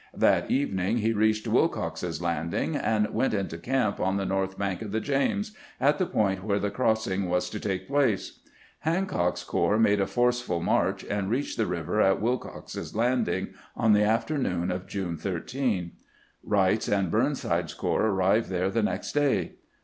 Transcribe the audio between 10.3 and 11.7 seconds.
march, and reached the